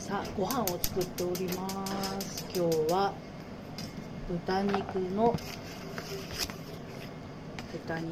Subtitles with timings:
[0.00, 1.68] さあご飯を作っておりま
[2.20, 2.44] す。
[2.56, 3.12] 今日は
[4.28, 5.36] 豚肉の
[7.70, 8.10] 豚肉の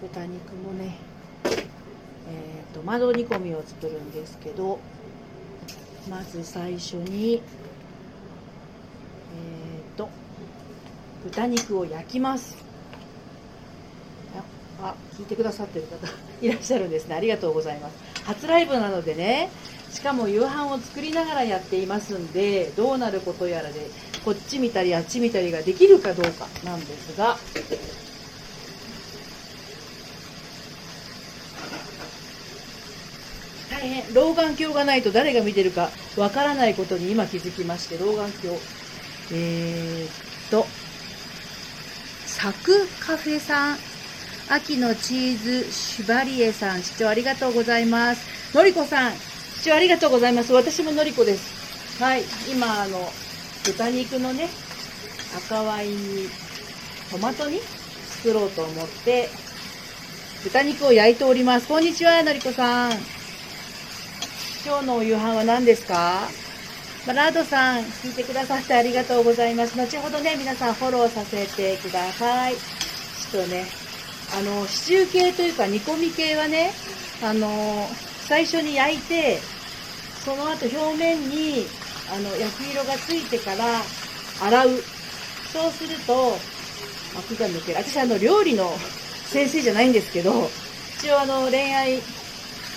[0.00, 0.96] 豚肉もね
[1.44, 4.80] えーと窓煮込みを作るんですけど
[6.08, 10.08] まず最初にえーと
[11.24, 12.67] 豚肉を焼きます。
[14.80, 16.06] あ聞いてくださってる方
[16.40, 17.14] いらっしゃるんですね。
[17.16, 17.96] ありがとうございます。
[18.24, 19.50] 初ライブなのでね
[19.90, 23.90] しかも夕飯を作りながらやっていますんでどうなることやらで
[24.24, 27.36] こっち見たりあっち見たりができるかどうかなんですが
[33.70, 38.60] 大変老眼鏡がないと誰が見てるかわからないことに今気づきまして老眼鏡
[39.30, 40.12] えー、っ
[40.50, 40.74] と
[42.24, 43.87] サクカフェさん
[44.50, 48.56] 秋のチーズシュバリエさん視聴ありがとうございます。
[48.56, 50.54] のりこさん視聴ありがとうございます。
[50.54, 52.02] 私ものりこです。
[52.02, 53.10] はい今あの
[53.66, 54.48] 豚肉のね
[55.36, 56.28] 赤ワインに
[57.10, 57.58] トマト煮
[58.22, 59.28] 作ろうと思って
[60.44, 61.68] 豚肉を焼いております。
[61.68, 62.92] こんにちはのりこさん。
[64.64, 66.26] 今日のお夕飯は何ですか？
[67.06, 69.76] バラードさん、聞いてくださってありがとうございます。
[69.76, 72.54] 後ほどね、皆さんフォローさせてください。
[72.54, 73.66] ちょっとね、
[74.34, 76.72] あの、シチュー系というか煮込み系はね、
[77.22, 77.88] あの、
[78.28, 79.40] 最初に焼いて、
[80.24, 81.66] その後表面に、
[82.12, 83.80] あの、焼き色がついてから
[84.40, 84.68] 洗う。
[85.52, 86.32] そうすると、
[87.16, 87.78] アクが抜ける。
[87.78, 88.70] 私、あの、料理の
[89.24, 90.50] 先生じゃないんですけど、
[90.98, 92.02] 一応あの、恋愛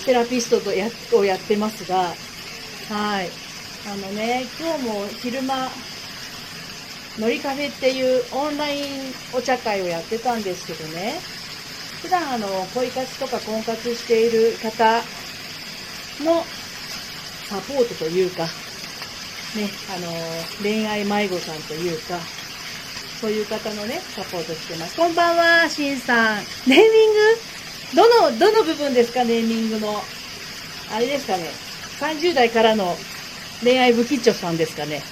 [0.06, 2.16] セラピストとやをやってますが、
[2.90, 3.30] はい。
[3.86, 5.70] あのね、今日も昼間、
[7.20, 11.20] のりカフェっていうオンラインお茶会をやってたんですけどね、
[12.02, 15.12] 普段あの、恋活とか婚活している方
[16.20, 16.44] の
[17.44, 18.44] サポートというか、
[19.54, 22.20] ね、あの、恋愛迷子さんというか、
[23.14, 24.96] そういう方のね、サポートしてます。
[24.96, 26.48] こんばんは、しんさん。
[26.66, 27.20] ネーミング？
[27.94, 30.12] どの、どの部分ですか、ネーミングの。
[30.88, 31.62] あれですかね。
[32.00, 33.06] 30代からの
[33.62, 35.12] 恋愛不吉祥さんですかね。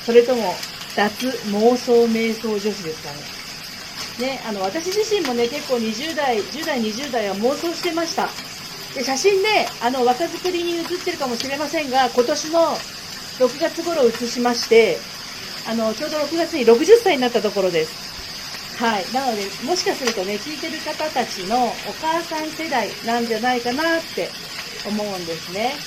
[0.00, 3.39] それとも、脱妄想瞑想女子ですかね。
[4.20, 8.40] ね、あの、私自身もね、結構20代、10代、20代は妄想してました。
[8.94, 12.88] で、写真ね、あの、若作りに写ってるかもしれませんが、今年の
[13.38, 15.08] 6月頃写しまして、
[15.64, 18.04] あの、ちょうど6月に60歳になったところです。
[18.72, 19.10] はい。
[19.12, 24.38] なので、もしかするとね、聞いてる方たちのお母さん世代なんじゃないかなって
[24.82, 25.86] 思うんですね。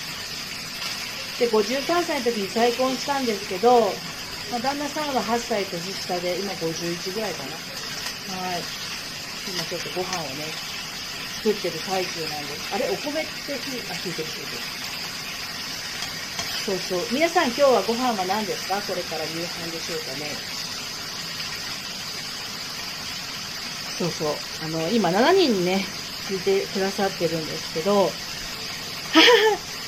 [1.40, 4.06] で、53歳の時に再婚したんですけど、
[4.48, 7.66] まあ、旦那さんは8歳年下で、今51ぐらいかな。
[8.26, 8.72] はい。
[9.46, 10.62] 今ちょっとご飯をね、
[11.32, 12.68] 作ってる最中なんです。
[12.72, 14.66] あれ、お米って火、あ、聞いてる聞いてる。
[16.58, 17.12] そうそう。
[17.12, 18.84] 皆さん今日はご飯は何ですか？
[18.84, 20.46] これから夕飯でしょうかね。
[23.90, 24.64] そうそう。
[24.64, 28.20] あの、今7人ね、聞いてくださってるんですけど、
[29.10, 29.26] は は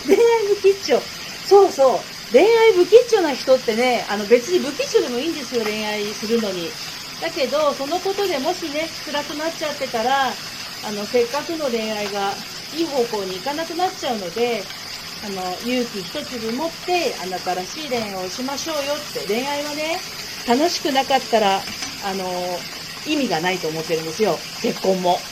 [0.05, 1.11] 恋愛不吉祥。
[1.41, 2.33] そうそう。
[2.33, 6.79] 恋愛不吉祥な人ってね、あの別に不吉祥でもいいんですよ、恋愛するのに。
[7.19, 10.41] だけど、そのことでもしね、辛くなっちゃってたら、
[10.81, 14.73] あの、せっかくの恋愛がいい方向に行かなくなっちゃうので、
[15.21, 20.07] あの、勇気一粒持って、あなたらしい恋愛をしましょうよって、恋愛はね、
[20.45, 21.69] 楽しくなかったら、
[21.99, 22.69] あの、
[23.05, 24.49] 意味がないと思ってるんですよ。
[24.59, 25.31] 結婚も。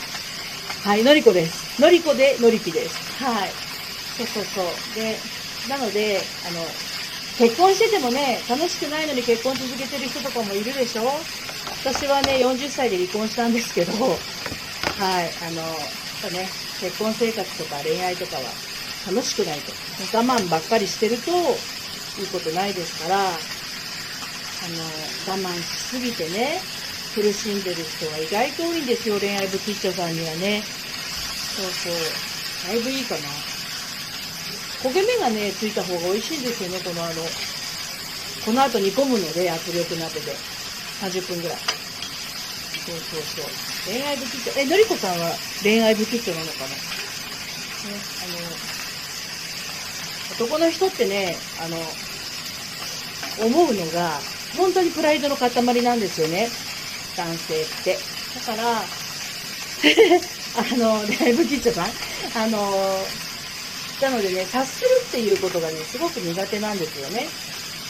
[0.79, 1.73] はい、のりこです。
[1.79, 3.05] のりこでのりぴです。
[3.13, 3.61] はい。
[4.09, 4.93] そうそうそう。
[4.93, 5.29] で、
[5.65, 6.81] なので、あの、
[7.35, 11.31] 結婚しててもね、楽しくないのに結婚続けてる人とかもいるでしょ？
[11.83, 16.49] 私はね、40歳で離婚したんですけど、はい、あの、やっぱね、
[16.79, 18.43] 結婚生活とか恋愛とかは
[19.05, 19.73] 楽しくないと。
[20.17, 21.31] 我慢ばっかりしてると、
[22.15, 24.85] いいことないですから、あの、
[25.27, 26.61] 我慢しすぎてね、
[27.13, 30.63] 苦しんでる人は意外と多いんですよ、恋愛不吉祥さんにはね。
[31.57, 31.93] そうそう。
[32.65, 33.29] だいぶいいかな。
[34.79, 37.23] 焦げ目がね、ついた方が美味しいんですよね、このあの、
[38.45, 40.52] この後煮込むので、圧力鍋で。
[40.93, 41.67] 30分ぐらい。
[42.77, 43.63] そうそうそう。
[43.85, 44.53] 恋愛不吉祥。
[44.55, 46.83] え、のりこさんは恋愛不吉祥なのかな？
[47.83, 48.63] ね、あの、
[50.27, 52.01] 男の人ってね、あの、
[53.35, 56.59] 思うのが、本当にプライドの塊なんですよね。
[57.15, 58.11] 男性って。
[58.33, 58.95] だから、
[60.53, 61.97] あの、恋愛不吉祥さん
[62.33, 63.15] あの、
[63.99, 67.37] なのでね、察するっていうことがね、すごく苦手なんですよね。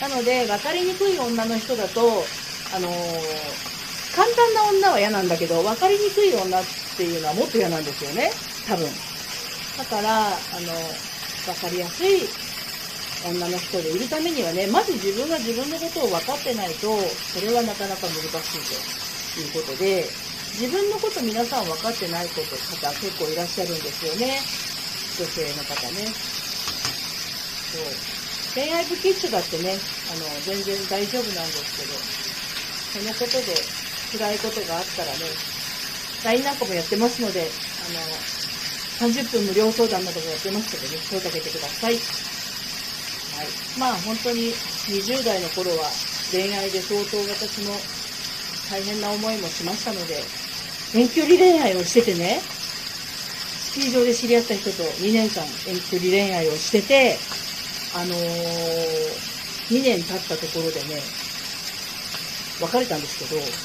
[0.00, 2.36] なので、分かりにくい女の人だと、
[2.74, 3.74] あのー
[4.10, 8.46] 簡単な女は嫌なんだけど、分かりにくい女っていうのはもっと嫌なんですよね。
[8.64, 9.04] 多分。
[9.76, 11.06] だから、あの、
[11.44, 12.40] 分かりやすい
[13.20, 18.90] 女の人でいるためにはね、まず自分が自分のことを分かってないと、それはなかなか難しいと
[19.34, 20.20] いうことで、
[20.52, 24.52] 自分のこと皆さん分かってないこと方結構いらっしゃるんですよね。
[25.14, 26.20] 女性の方ね。
[27.64, 28.52] そう。
[28.54, 32.10] 恋愛不吉だってね、あの、全然大丈夫なんですけど、
[32.94, 33.74] そのことで
[34.06, 35.42] 辛いことがあったらね、
[36.22, 38.28] LINE なんかもやってますので、あの、
[38.92, 42.08] 30分無料相談などもやってますのでね、声かけてください。
[43.30, 43.58] はい。
[43.74, 47.92] まあ本当に20代の頃は恋愛で相当私も
[48.64, 50.34] 大変な思いもしましたので、
[50.92, 52.52] 遠距離恋愛をしててね、
[53.56, 57.28] スキー場で知り合った人と2年間遠距離恋愛をしてて、
[57.90, 59.22] あのー、
[59.70, 61.14] 2年経ったところでね、
[62.58, 63.60] 別れたんですけど、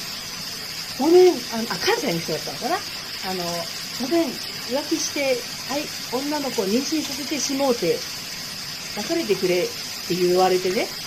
[0.96, 2.84] ごめん、あのあ関西の人だったのかな？
[3.22, 8.08] あの、ごめん、浮気して、はい、女の子を妊娠させてしもうて、
[8.96, 9.66] 別れてくれ
[10.04, 10.98] って言われてね、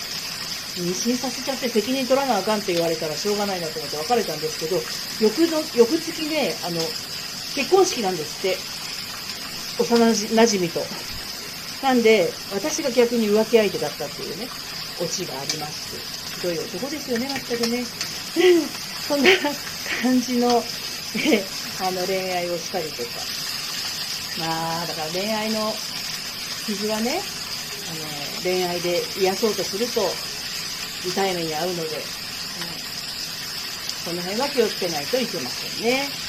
[0.77, 4.85] 妊娠させちゃって責任取らなあかんって言われたらしょうがないなと思って別れたんですけど、
[5.19, 6.95] 翌の、翌月ね、あの、
[7.53, 8.69] 結婚式なんですって。
[9.77, 10.89] 幼なじみと。
[11.81, 14.53] なんで、私が逆に浮気相手だったっていうね、
[14.97, 16.09] オチがありまして。
[16.43, 17.87] ひどい男ですよね、全くね。
[18.99, 19.29] そんな
[20.01, 20.73] 感じの、
[21.13, 21.47] ね、
[21.79, 23.29] あの、恋愛をしたりとか。
[24.35, 25.73] まあ、だから恋愛の
[26.65, 27.31] 傷はね、
[27.85, 30.27] あの、恋愛で癒そうとすると、
[31.01, 32.13] 痛い目に遭うので、
[32.57, 32.93] うん、
[33.97, 36.19] その辺は気をつけないといけませんね。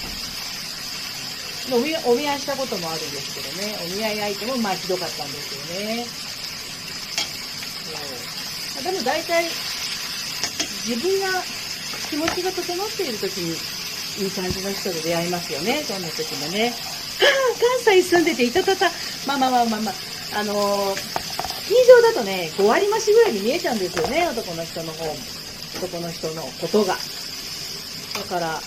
[1.72, 6.14] お見お見合いしたこともあるんですけどね、お見合い相手もまあひどかったんですよね。
[7.84, 9.62] そうでも大体、
[10.86, 11.42] 自分が
[12.10, 13.56] 気持ちが整っている時に
[14.24, 16.74] いい感じの人で出会いますよね、どんな時もね。
[17.84, 18.90] 関西住んでていたたた、
[19.26, 19.94] まあまあまあまあまあ、
[20.40, 21.24] あのー
[21.64, 25.04] スキー場だとね、5割増しぐらいに見えちゃうんですよね、男の人の方、
[25.82, 26.94] 男の人のことが。
[26.94, 28.60] だから、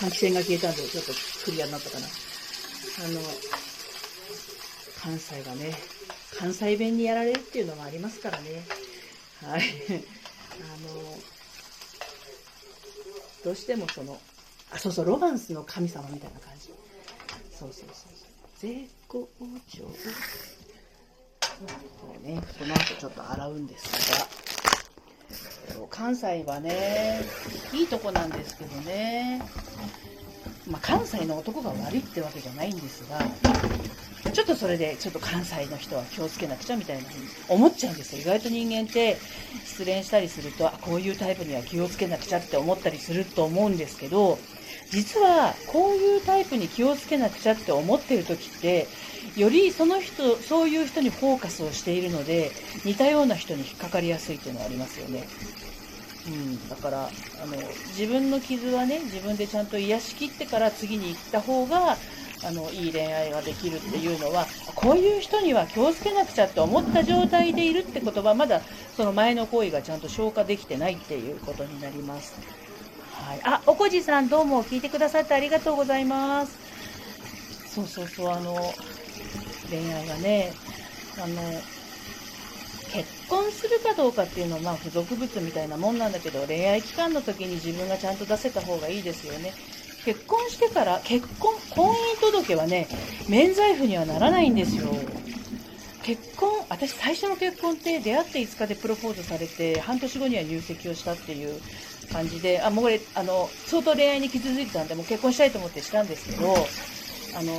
[0.00, 1.12] 換気扇が消えたんで、ちょっと
[1.44, 2.06] クリアになったかな。
[2.06, 3.20] あの、
[4.98, 5.74] 関西がね、
[6.38, 8.64] 関西弁にやられるっていうのもありますからね。
[9.42, 9.62] はい。
[10.60, 11.18] あの、
[13.44, 14.20] どうしてもその、
[14.72, 16.72] あ、そうそう、ロマンスの神様みたいな感じ。
[17.56, 18.12] そうそうそう。
[18.58, 19.28] 絶好
[19.68, 19.84] 調。
[22.00, 27.22] こうね、その後ちょっと洗うんですが、関西はね、
[27.72, 29.40] いいとこなんですけどね、
[30.66, 33.38] まあ、関西の男が悪いってわけじゃないんですが、
[34.32, 38.20] ちょっとそれで、ちょっと関西の人は気をつけなくちゃみたいなふうに思っちゃうんですよ。
[38.20, 39.20] 意外と人間って
[39.62, 44.42] 失恋したりすると、あ、こういうタイプには気をつけなくちゃって思ったりすると思うんですけど、
[44.90, 48.90] 実はこういうタイプに気をつけなくちゃって思ってる時って、
[49.36, 55.34] よりその人、そういう人にフォーカスをしているので、似たような人に引っかかりやすいっていうのはありますよね。
[56.24, 62.00] うん、だからあの自分の傷はね自分でちゃんと癒しきってから次に行った方が
[62.40, 72.40] あのいい恋愛ができるっていうのはこういう人には気をつけなくちゃって思った状態でいるってことはまだその前の行為がちゃんと消化できてないっていうことになります。
[72.96, 76.60] はい、あおこじさんどうも聞いてくださってありがとうございます。
[77.62, 78.82] そうそうそうあの
[79.68, 80.60] 恋愛がね、
[81.16, 81.68] あの、
[83.36, 89.56] 婚するかどうかっていうのはまあ付属物みたいなもんなんだけど、恋愛期間の時に自分がちゃんと出せた方がいいですよね。
[90.00, 92.90] 結婚してから、結婚、婚姻届はね、
[93.26, 95.24] 免罪符にはならないんですよ。
[96.02, 101.62] 結婚、私最初の結婚って出会って5日でプロポーズされて、半年後には入籍をしたっていう
[102.08, 106.74] 感じで、あ、もうこれ、あの、相当恋愛に傷ついてたんで、もう結婚したいと思ってしたんですけど、
[107.36, 107.52] あの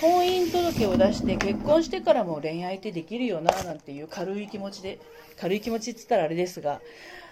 [0.00, 4.98] 婚姻届を出して結婚してからも恋愛ってできるよななんていう軽い気持ちで
[5.38, 6.80] 軽い気持ちって言ったらあれですが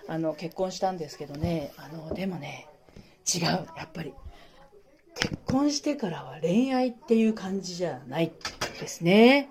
[0.09, 2.69] あの結婚したんですけどねあのでもね
[3.35, 4.13] 違うやっぱり。
[5.19, 8.31] 結婚してからは恋愛っていう感じじゃない
[8.79, 9.49] ですね。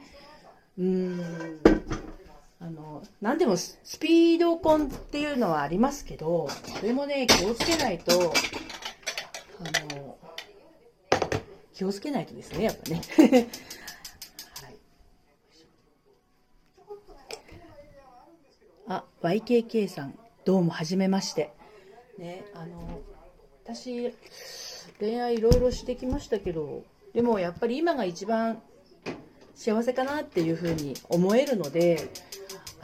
[0.77, 1.21] うん。
[2.61, 6.47] あの何でもスピード婚っていうのはありますけど
[6.79, 8.33] それもね気をつけないと
[9.59, 10.04] あの
[11.75, 13.01] 気をつけないとですね、やっぱね。
[14.63, 14.77] はい、
[18.87, 21.51] あ、YKK さん、どうも、はじめまして。
[22.17, 23.01] ね、あの、
[23.65, 24.15] 私、
[25.01, 28.61] 恋愛いろいろしてきましたけど、でもやっぱり今が一番
[29.53, 32.09] 幸せかなっていうふうに思えるので、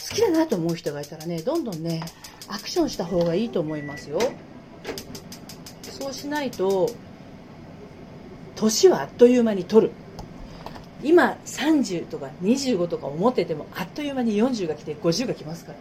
[0.02, 2.04] 好きだなと思う人がいたらね、どんどんね、
[2.50, 4.20] アクションした方がいいと思いますよ。
[5.84, 6.90] そうしないと
[8.62, 9.94] 年はあっという間に取る。
[11.04, 15.78] 今30とか25とか思っててもあっという間に40が来て50が来ますから。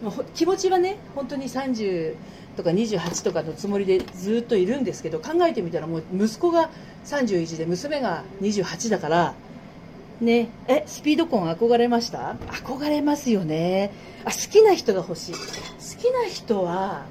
[0.34, 2.14] 気持ちはね本当に30
[2.56, 6.70] とか28とかのつもりでずっといるんですけど考えてみたらもう息子が
[7.04, 9.34] 31で娘が28だから
[10.20, 12.36] ねえスピード婚憧れました？
[12.46, 13.92] 憧れますよね。
[14.24, 15.32] あ好きな人が欲しい。
[15.34, 15.38] 好
[16.00, 17.06] きな人は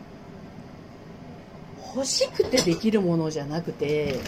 [1.98, 4.20] 欲しくてできるものじゃなくて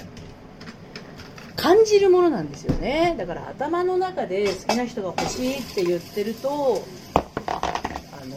[1.56, 3.14] 感じるものなんですよね。
[3.16, 6.84] だから頭の中で好きな人が欲しいって言ってると
[7.16, 8.36] あの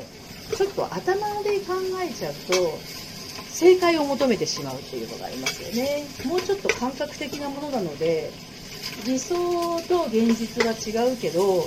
[0.55, 1.73] ちょっと頭で考
[2.03, 2.79] えちゃうと
[3.49, 6.05] 正解を求めてしまうっていうのがありますよね。
[6.27, 8.31] もうちょっと感覚的なものなので
[9.07, 9.35] 理想
[9.89, 11.65] と現実は違うけど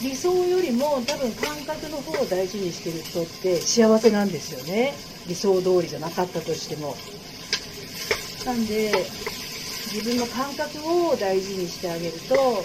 [0.00, 4.94] 理想よりも多分感覚の方を大事にしてる人って幸せなんですよね。
[5.26, 6.96] 理想通りじゃなかったとしても。
[8.44, 8.92] なんで
[9.92, 12.64] 自分の感覚を大事にしてあげると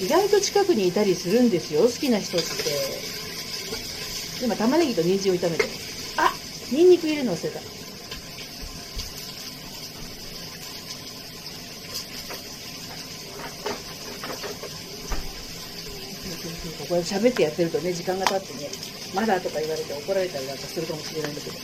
[0.00, 2.46] 意外と近くにいたりするんですよ好きな人って。
[4.42, 5.64] 今玉ねぎと人参を炒めて
[6.16, 6.32] あ
[6.72, 7.60] ニンニク入れるの忘れた。
[16.88, 18.93] これ喋ってやってるとね時間が経ってね。
[19.14, 21.58] まだとか言われて怒られたりなんかするかもしれないんだけど。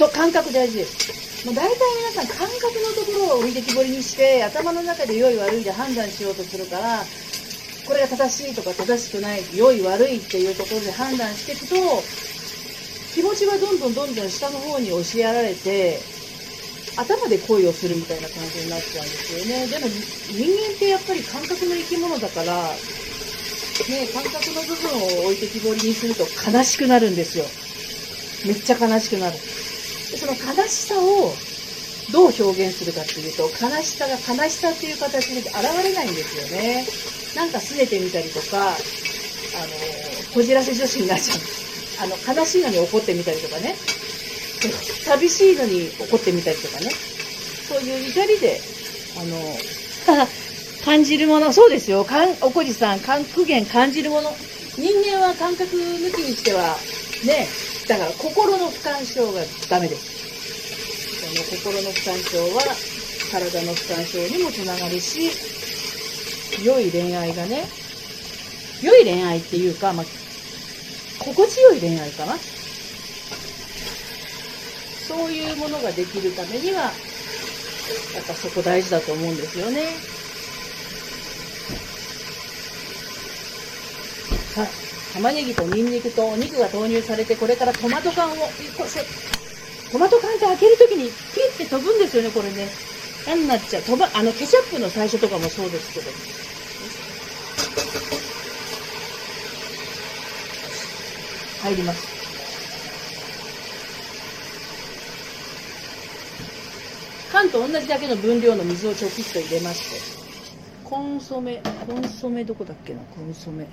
[0.00, 1.44] そう感覚大事です。
[1.44, 1.76] もう大体
[2.14, 7.02] 皆さん感覚のところを置いてきぼりにして頭の中で良い悪いで判断しようとするから
[7.86, 11.74] これが正しいとか正しくない良い悪いっていうところで判断していくと
[13.14, 15.98] 気持ちはどんどんどんどん下の方に教えられて
[16.96, 19.66] 頭で恋をするみたいな感じになっちゃうんですよね。
[19.68, 22.76] でも人間ってやっぱり感覚の生き物だから、
[23.88, 24.90] ね、感覚の部分
[25.24, 27.44] を置いてきぼりにすると悲しくなるんですよ。
[28.44, 29.36] めっちゃ悲しくなる。
[30.10, 31.32] でその悲しさを
[32.12, 36.84] どう表現するかっていうと悲しさが悲しさっていう形で現れないんですよね。
[37.36, 38.76] なんか拗ねてみたりとかあの
[40.34, 41.38] こじらせ女子になっちゃう。
[42.02, 43.76] あの悲しいのに怒ってみたりとかね。
[45.04, 46.90] 寂しいのに怒ってみたりとかね。
[47.68, 48.60] そういう怒りで
[49.16, 50.26] あの
[50.80, 54.40] 感じるものそうですよかんおこじさん苦言感じるもの
[54.76, 56.86] 人間は感覚抜きにしては
[57.22, 60.20] ねだから心の不干渉がダメです。
[61.16, 62.82] この心の不干渉は
[63.26, 65.44] 体の不干渉にもつながるし、
[66.56, 67.76] 良い恋愛がね、
[68.80, 70.06] 良い恋愛っていうか、まあ、
[71.18, 72.46] 心地よい恋愛かな。
[74.94, 77.04] そういうものができるためには、
[78.12, 80.09] やっぱそこ大事だと思うんですよね。
[84.54, 84.66] さあ
[85.14, 88.34] 玉ねぎとニンニクとお肉が投入されてこれからトマト缶を
[89.92, 92.68] トマト缶って開けるときにピッて飛ぶんですよねこれね。
[93.26, 96.10] 嫌になっちゃう飛ばあのケチャップの最初とかもそうですけど。
[101.62, 102.08] 入ります。
[107.32, 110.20] 缶と同じだけの分量の水をちょきっと入れまして。
[110.84, 113.66] コンソメコンソメどこだっけなコンソメ。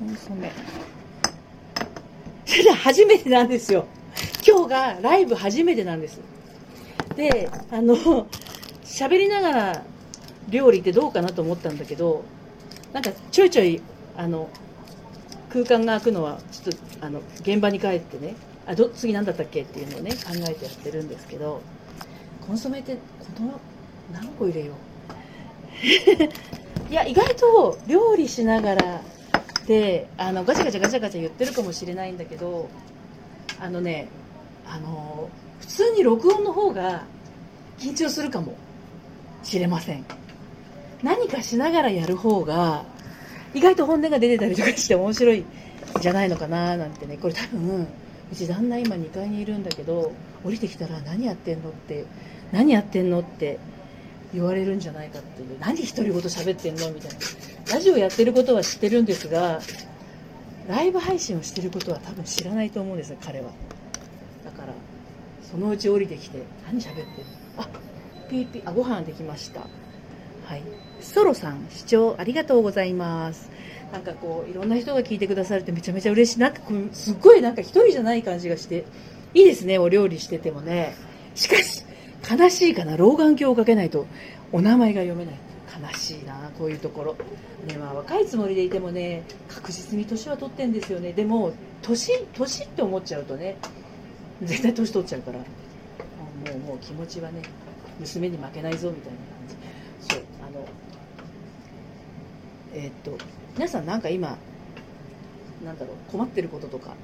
[0.00, 0.50] コンソメ。
[2.46, 3.84] そ れ初めてなんですよ。
[4.46, 6.20] 今日がライブ初めてなんです。
[7.16, 8.26] で、あの、
[8.82, 9.82] 喋りながら
[10.48, 12.24] 料理ってどうかなと思ったんだけど、
[12.94, 13.82] なんかちょいちょい、
[14.16, 14.48] あの、
[15.50, 21.60] 空間が空くのは、ちょっと、あの、現場に帰ってね、あ、ど、次何だったっけっていうのをね、考えてやってるんですけど、
[22.46, 23.60] コンソメって、この、
[24.12, 24.72] 何個入れよ
[26.88, 26.88] う？
[26.90, 29.02] いや、意外と料理しながら
[29.70, 32.68] であのガチャガチャガチャガチャ言ってるかもしれないんだけど
[33.60, 34.08] あのね
[34.66, 37.04] あの普通に録音の方が
[37.78, 38.56] 緊張するかも
[39.44, 40.04] しれません。
[41.04, 42.84] 何かしながらやる方が
[43.54, 45.44] 意外と本音が出てたりとかして面白い
[46.00, 47.86] じゃないのかななんてねこれ多分
[48.32, 50.12] うち旦那今2階にいるんだけど
[50.44, 52.06] 降りてきたら何やってんのって
[52.50, 53.60] 何やってんのって
[54.32, 55.58] 言われるんじゃないかっていう。
[55.58, 57.18] 何独り言喋ってんのみたいな。
[57.72, 59.60] ラジオやってることは知ってるんですが
[60.68, 63.50] ライブ配信をしてることは多分知らないと思うんですよ彼は。
[64.44, 64.72] だから
[65.50, 67.06] そのうち降りてきて何喋ってる
[67.56, 67.68] あ
[68.28, 69.60] ピーピーあご飯できました。
[69.60, 70.62] はい。
[71.00, 73.50] ソロさん視聴ありがとうございます。
[73.92, 76.40] なんかこういろんな人が聞いてくださるってめちゃめちゃ嬉しい。
[76.40, 76.60] なんか
[76.92, 78.84] すっごいなんか一人じゃない感じがして
[79.34, 80.94] いいですねお料理しててもね。
[81.34, 81.84] しかし
[82.28, 84.06] 悲しいかな老眼鏡をかけないと。
[84.52, 85.34] お名前が読めない。
[85.80, 87.16] 悲しいなこういうところ、
[87.66, 91.12] ねまあ、若いつもりでいてもね確実に年は取ってんですよね。
[91.12, 93.56] でも年年って思っちゃうとね
[94.42, 95.38] 絶対年取っちゃうから。
[95.38, 95.44] も
[96.56, 97.42] うもう気持ちはね
[97.98, 100.14] 娘に負けないぞみたいな感じ。
[100.14, 100.66] そうあの
[102.74, 103.24] えー、っと
[103.54, 104.38] 皆さんなんか今
[105.64, 106.94] なんだろう困ってることとか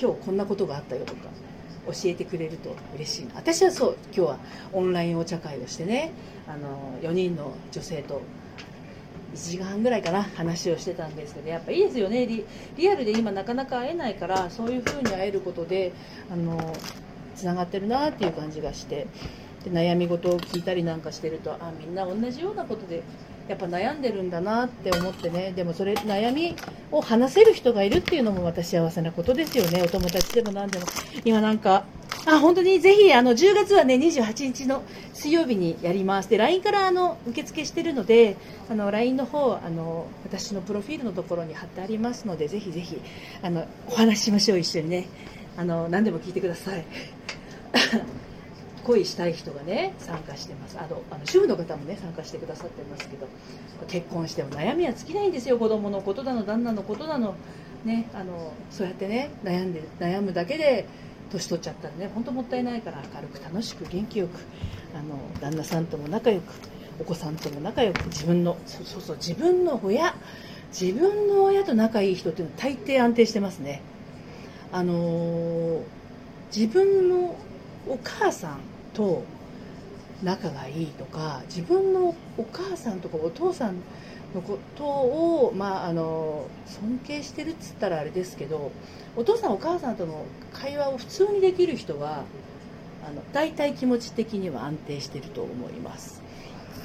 [0.00, 1.28] 今日こんなことがあったよとか。
[1.86, 3.34] 教えてくれると嬉しいな。
[3.36, 4.38] 私はそう今日は
[4.72, 6.12] オンラインお茶会をしてね
[6.46, 8.20] あの4人の女性と
[9.34, 12.26] 1時間半ぐらいかな話をしてたんですけどやっぱいいですよね。
[12.76, 15.92] リアルで今なかなか会えないからそういう風に会えることで
[16.30, 16.74] あの
[17.36, 19.06] つながってるなっていう感じがして。
[19.64, 23.02] で悩み事を聞いたりなんかしてるとあみんな同じようなことで
[23.50, 25.52] やっぱ悩んでるんだなって思ってね。
[25.56, 26.54] でもそれ悩み
[26.92, 29.82] を話せる人がいるっていうのもまた幸せなことですよね。
[29.82, 30.86] お友達でも何でも。
[31.24, 31.84] 今なんか
[32.26, 32.78] あ本当に？
[32.78, 36.30] ぜひあの10月はね28日の水曜日にやります。
[36.30, 38.36] で LINE からあの受付してるので
[38.70, 43.00] あの LINE の方あの私のプロフィールのところに貼ってありますのでぜひぜひ
[43.42, 45.08] あのお話ししましょう一緒にね。
[45.56, 46.84] あの何でも聞いてください。
[48.82, 50.78] 恋したい人がね参加してます。
[50.78, 53.26] あのあの主婦の方もね参加してくださってますけど
[53.88, 55.58] 結婚しても悩みは尽きないんですよ。
[55.58, 57.34] 子供のことだの旦那のことだの。
[57.84, 60.90] ねあのそうやってね悩んで悩むだけで
[61.30, 64.38] 年取っちゃったらね本当もったいないから明るく楽しく元気よく
[64.92, 66.52] あの旦那さんとも仲良く
[66.98, 70.14] お子さんとも仲良く自分のそうそう自分の親
[70.78, 73.82] 自分の親と仲いい人っていうのは大抵安定してますね。
[74.72, 75.84] あの、
[76.54, 77.36] 自分の
[77.86, 78.60] お母さん
[78.94, 79.24] と
[80.22, 83.76] 仲がいいとか自分のお母さんとかお父さん
[84.34, 88.70] のことを、まあ、あの尊敬してるっつったらあれですけど
[89.16, 92.24] お父さんお母さんとの会話を普通にできる人は
[93.06, 96.22] あの大体気持ち的には安定してると思います、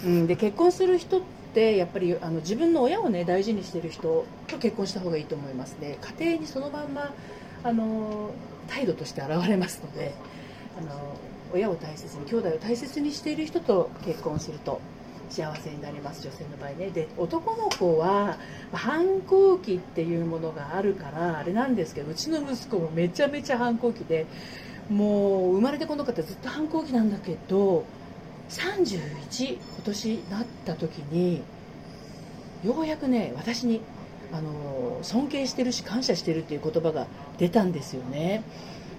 [0.06, 1.22] うん、で結婚する人っ
[1.54, 5.78] てやっぱりあの自分の親を、ね、大事にしてる人と結婚した方がいいと思います。
[5.80, 7.14] ね家庭にそのまんま
[7.64, 8.32] あの
[8.68, 10.14] 態度として現れますので
[10.78, 11.18] あの
[11.56, 14.82] 親を大切に兄弟を大切にしている人と結婚すると
[15.30, 18.38] 幸せになります女性の場合ねで男の子は
[18.74, 24.26] 反抗期っていうものがあるからあれなんですけどうちの息子もめちゃめちゃ反抗期で
[24.90, 27.86] もう生まれてこの方ずっと反抗期なんだけど
[28.50, 31.42] 31今年なった時に
[32.64, 33.82] ようやくね私に
[34.32, 38.44] あの尊敬してるし感謝してるっていう言葉が出たんですよね。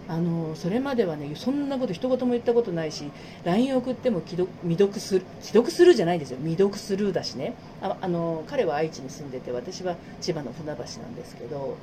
[0.08, 3.10] あのそれまではねそんなこと一言も言ったことないし
[3.44, 6.38] LINE 送っても既読未読する既読スルーじゃないですよ。
[6.38, 7.54] 未読スルーだしね。
[7.82, 11.76] ああの彼は愛知に住んでて私は千葉の船橋なんですけど、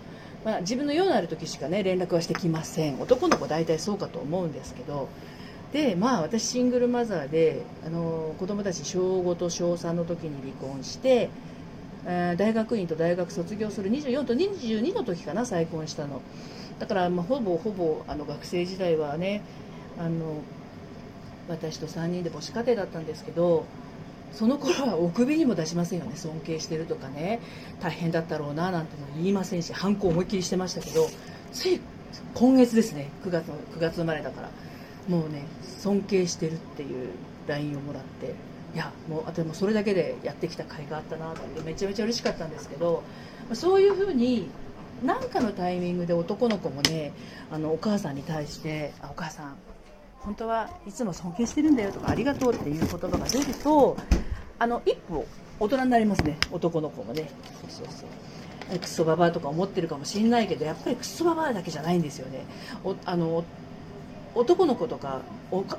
[0.46, 3.02] まあ、自分の用のある時しかね連絡はしてきません。
[3.02, 5.10] 男の子大体そうかと思うんですけど。
[5.74, 11.30] でまあ私シングルマザーであの子供たち小5と小3の時に離婚して
[12.06, 16.22] 大学院と大学卒業する24と22の時かな再婚したの。
[16.84, 19.42] だからまあほぼほぼあの学生時代はね
[19.98, 20.42] あの
[21.48, 23.64] 私と3人で母子家庭だったんですけど
[24.34, 27.40] その頃はお首にも出しませんよね尊敬してるとかね
[27.80, 31.08] 大変だったろうななんての言いませんし反抗思いっきりしてましたけど
[31.54, 31.80] つい
[32.34, 34.50] 今月ですね9月の9月生まれだから
[35.08, 37.12] もうね尊敬してるっていう
[37.48, 38.36] LINE をもらって
[38.76, 43.04] いやもうでもそれだけでやってきた甲斐があったなと思ってめちゃめちゃ嬉しかったんですけど
[43.54, 44.50] そういうふうに
[45.04, 47.14] 何かのタイミングで男の子もね
[47.52, 49.56] あのお母さんに対して「あお母さん
[50.20, 53.98] 本当はいつも尊敬してるんだよ」とか「ありがとう」っていう言葉が出ると
[54.60, 55.26] あの一歩
[55.60, 57.30] 大人になりますね男の子もね。
[57.70, 58.80] そうそうそう。
[58.80, 62.46] クソババアとか思ってるかもしれないけどやっぱりクソババアだけじゃないんですよね。
[62.84, 63.44] おあの
[64.36, 65.22] 男の子とか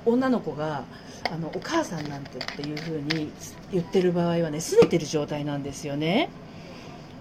[0.05, 0.85] 女の子が
[1.31, 3.33] あのお母さんなんてっていう風に
[3.73, 6.29] 言ってる場合はね拗ねてる状態なんですよね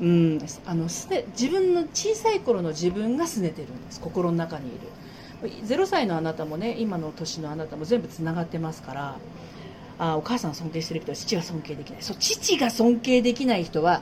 [0.02, 4.00] うん、あのすね自分の小さい頃の自分が拗ねてるんです。
[4.00, 4.80] 心の中にいる。
[5.68, 9.18] 0歳のあなたもね今の年のあなたも全部つながってますから。
[10.00, 12.02] あお母さん尊敬してるけど父が尊敬できない。
[12.02, 14.02] そう父が尊敬できない人は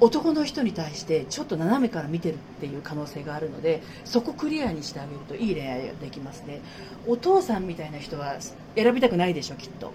[0.00, 6.60] 男の人に対してちょっと斜めから見てるっていう可能性があるのでそこクリアにしてあげるといい恋愛ができますね。
[7.06, 8.36] お父さんみたいな人は
[8.76, 9.92] 選びたくないでしょきっと。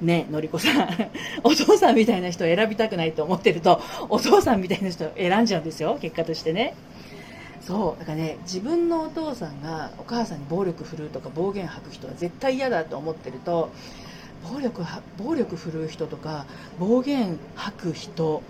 [0.00, 0.88] ね、のりこさん、
[1.42, 6.74] お父さんみたいな人を選びたくないと思ってると、お父さんみたいな人を選んじゃうんですよ、結果としてね。
[7.60, 13.70] そう、だからね、自分のお父さんがお母さんに暴力振るうとか暴言吐く人は絶対嫌だと思ってると、
[14.52, 14.84] 暴力、
[15.18, 16.46] 暴力振るう人とか
[16.78, 18.42] 暴言吐く人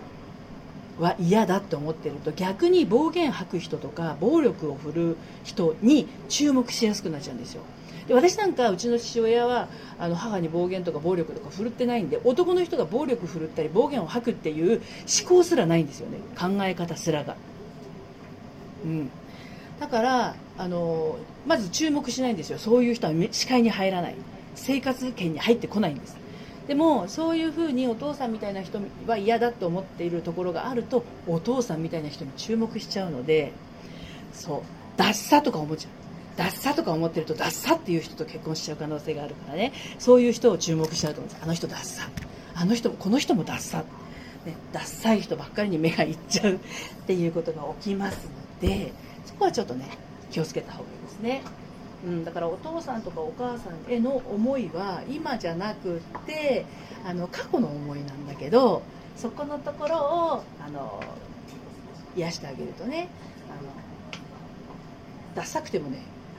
[1.00, 7.62] は嫌だって思ってると逆に暴言吐く人とか暴力を振るう人に注目しやすくなっちゃうんですよ
[8.08, 9.68] で私なんかうちの父親は
[9.98, 14.80] あの母に暴言とか暴力とか振るってないんで男の人が暴力振るったり暴言を吐くっていう
[15.22, 16.18] 思考すらないんですよね。
[16.36, 17.36] 考え方すらが。
[18.84, 19.10] うん、
[19.78, 22.58] だからあのまず注目しないんですよ。
[22.58, 24.14] そういう人は視界に入らない。
[24.54, 26.16] 生活圏に入ってこないんです。
[26.66, 33.52] でもそういうふうにお父さんみたいな人は嫌だと思っているところがあるとお父さんみたいな人に注目しちゃうので
[34.34, 34.62] そう
[34.98, 35.97] ダッサとか思っちゃう。
[36.38, 39.72] ダッサとか思ってるとダッサっていう人と結婚しちゃう可能性があるからね。
[39.98, 41.42] そういう人を注目しちゃうと思うんです。
[41.42, 42.08] あの人ダッサ。
[42.54, 43.84] あの人もこの人もダッサ、ね、
[44.72, 46.58] ダッサい人ばっかりに目がいっちゃうっ
[47.08, 48.28] ていうことが起きます
[48.62, 48.92] ので
[49.26, 49.88] そこはちょっとね
[50.30, 51.42] 気をつけた方がいいですね。
[52.04, 56.64] うん、だからお父さんとかお母さんへの思いは今じゃなくって
[57.04, 58.82] あの過去の思いなんだけど
[59.16, 61.02] そこのところをあの
[62.16, 63.08] 癒してあげるとね
[63.50, 63.70] あの
[65.34, 65.98] ダサくてもね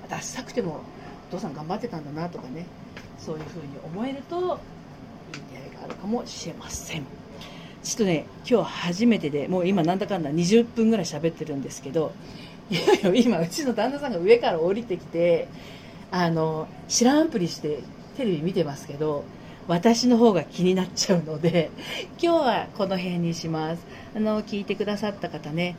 [0.09, 0.81] ダサくても
[1.29, 2.65] お父さん頑張ってたんだなとかね。
[3.19, 7.03] そういうふうに思えるといい出会いがあるかもしれません。
[7.83, 12.11] ちょっとね今日初めてでもう今なんだかんだ20分ぐらい喋ってるんですけど
[12.69, 15.47] いやいや今うちの旦那さんが上から降りてきて
[16.11, 17.79] あの知らんぷりして
[18.17, 19.23] テレビ見てますけど
[19.67, 21.71] 私の方が気になっちゃうので
[22.21, 23.85] 今日はこの辺にします。
[24.15, 25.75] あの聞いてくださった方ね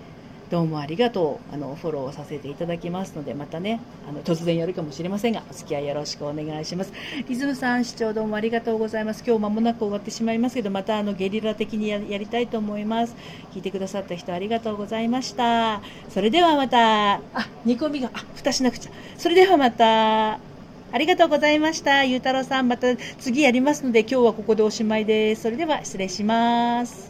[0.51, 1.55] どうもありがとう。
[1.55, 6.93] あの、フォローさせていただきますので、またね、あの、突然やるかもしれませんが、お付き合いよろしくお願いします。
[7.29, 9.23] リズムさん、視聴どうもありがとうございます。
[9.25, 13.15] 今日間もなく終わってしまいますけど、またあの、ゲリラ的にやりたいと思います。
[13.55, 15.83] 聞いてくださった人ありがとうございました。
[16.09, 17.21] それではまた、あ、
[17.65, 18.91] 煮込みが、あ、蓋しなくちゃ。
[19.19, 22.03] それではまた、ありがとうございました。
[22.03, 22.89] ゆうたろうさん、また
[23.21, 25.43] 次やりますので、今日はここでおしまいです。
[25.43, 27.10] それでは失礼します。